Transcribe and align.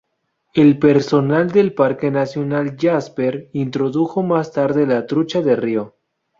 El 0.55 0.79
personal 0.79 1.51
del 1.51 1.75
Parque 1.75 2.09
Nacional 2.09 2.75
Jasper 2.75 3.51
introdujo 3.53 4.23
más 4.23 4.51
tarde 4.51 4.87
la 4.87 5.05
trucha 5.05 5.43
de 5.43 5.55
río. 5.55 5.95